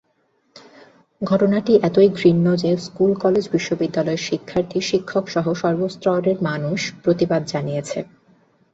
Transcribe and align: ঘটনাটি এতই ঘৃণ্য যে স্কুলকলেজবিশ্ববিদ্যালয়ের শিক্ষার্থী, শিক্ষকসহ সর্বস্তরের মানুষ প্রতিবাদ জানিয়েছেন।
ঘটনাটি 1.21 1.73
এতই 1.83 2.09
ঘৃণ্য 2.09 2.45
যে 2.57 2.71
স্কুলকলেজবিশ্ববিদ্যালয়ের 2.77 4.25
শিক্ষার্থী, 4.27 4.79
শিক্ষকসহ 4.81 5.45
সর্বস্তরের 5.53 6.37
মানুষ 6.41 6.79
প্রতিবাদ 7.03 7.41
জানিয়েছেন। 7.47 8.05